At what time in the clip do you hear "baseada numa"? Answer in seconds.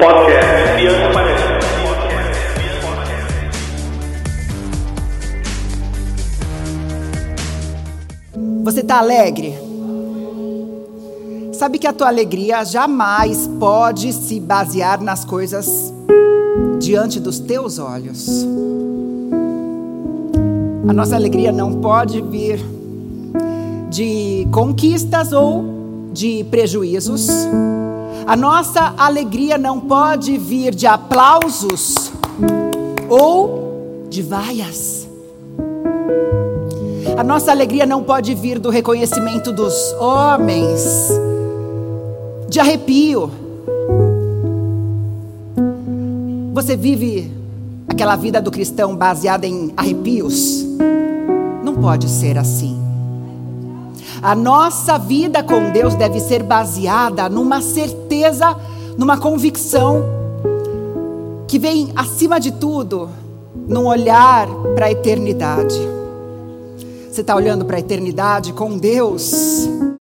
56.42-57.62